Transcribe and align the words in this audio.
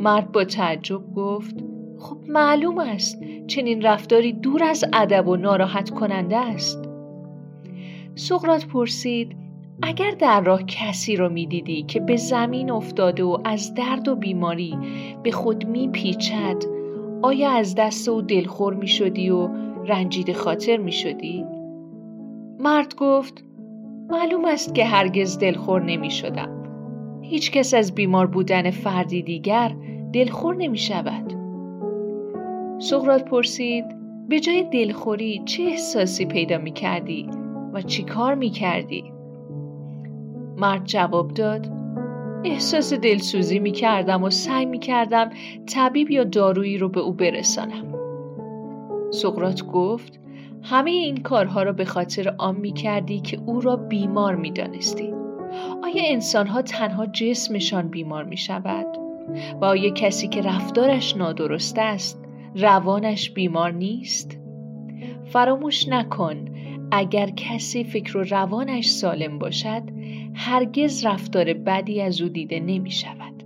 مرد 0.00 0.32
با 0.32 0.44
تعجب 0.44 1.14
گفت 1.14 1.64
خب 1.98 2.18
معلوم 2.28 2.78
است 2.78 3.20
چنین 3.46 3.82
رفتاری 3.82 4.32
دور 4.32 4.64
از 4.64 4.84
ادب 4.92 5.28
و 5.28 5.36
ناراحت 5.36 5.90
کننده 5.90 6.36
است 6.36 6.88
سقرات 8.14 8.66
پرسید 8.66 9.36
اگر 9.82 10.10
در 10.10 10.40
راه 10.40 10.62
کسی 10.62 11.16
را 11.16 11.28
می‌دیدی 11.28 11.82
که 11.82 12.00
به 12.00 12.16
زمین 12.16 12.70
افتاده 12.70 13.24
و 13.24 13.38
از 13.44 13.74
درد 13.74 14.08
و 14.08 14.16
بیماری 14.16 14.78
به 15.22 15.30
خود 15.30 15.66
میپیچد 15.66 16.56
آیا 17.22 17.50
از 17.50 17.74
دست 17.74 18.08
او 18.08 18.22
دلخور 18.22 18.74
می 18.74 18.88
شدی 18.88 19.30
و 19.30 19.48
رنجیده 19.84 20.32
خاطر 20.32 20.76
می 20.76 20.92
شدی؟ 20.92 21.44
مرد 22.60 22.94
گفت 22.94 23.44
معلوم 24.10 24.44
است 24.44 24.74
که 24.74 24.84
هرگز 24.84 25.38
دلخور 25.38 25.82
نمی 25.82 26.10
شدم. 26.10 26.65
هیچ 27.28 27.50
کس 27.50 27.74
از 27.74 27.94
بیمار 27.94 28.26
بودن 28.26 28.70
فردی 28.70 29.22
دیگر 29.22 29.76
دلخور 30.12 30.56
نمی 30.56 30.78
شود. 30.78 31.32
سقرات 32.78 33.24
پرسید 33.24 33.84
به 34.28 34.40
جای 34.40 34.62
دلخوری 34.72 35.42
چه 35.44 35.62
احساسی 35.62 36.26
پیدا 36.26 36.58
می 36.58 36.72
کردی 36.72 37.28
و 37.72 37.82
چی 37.82 38.02
کار 38.02 38.34
می 38.34 38.50
کردی؟ 38.50 39.04
مرد 40.56 40.84
جواب 40.84 41.34
داد 41.34 41.72
احساس 42.44 42.92
دلسوزی 42.92 43.58
می 43.58 43.72
کردم 43.72 44.22
و 44.22 44.30
سعی 44.30 44.66
می 44.66 44.78
کردم 44.78 45.30
طبیب 45.66 46.10
یا 46.10 46.24
دارویی 46.24 46.78
رو 46.78 46.88
به 46.88 47.00
او 47.00 47.12
برسانم. 47.12 47.94
سقرات 49.10 49.66
گفت 49.66 50.20
همه 50.62 50.90
این 50.90 51.16
کارها 51.16 51.62
را 51.62 51.72
به 51.72 51.84
خاطر 51.84 52.34
آن 52.38 52.56
می 52.56 52.72
کردی 52.72 53.20
که 53.20 53.40
او 53.46 53.60
را 53.60 53.76
بیمار 53.76 54.34
می 54.34 54.50
دانستی. 54.50 55.25
آیا 55.82 56.02
انسانها 56.06 56.62
تنها 56.62 57.06
جسمشان 57.06 57.88
بیمار 57.88 58.24
می 58.24 58.36
شود؟ 58.36 58.86
و 59.60 59.64
آیا 59.64 59.90
کسی 59.90 60.28
که 60.28 60.42
رفتارش 60.42 61.16
نادرست 61.16 61.78
است 61.78 62.24
روانش 62.54 63.30
بیمار 63.30 63.72
نیست؟ 63.72 64.38
فراموش 65.24 65.88
نکن 65.88 66.44
اگر 66.90 67.30
کسی 67.30 67.84
فکر 67.84 68.16
و 68.16 68.22
روانش 68.22 68.90
سالم 68.90 69.38
باشد 69.38 69.82
هرگز 70.34 71.04
رفتار 71.04 71.52
بدی 71.54 72.00
از 72.00 72.20
او 72.20 72.28
دیده 72.28 72.60
نمی 72.60 72.90
شود. 72.90 73.42